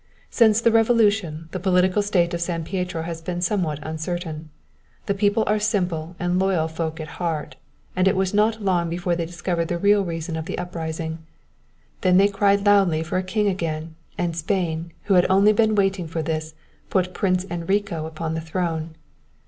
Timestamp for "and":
6.19-6.39, 7.95-8.07, 14.17-14.35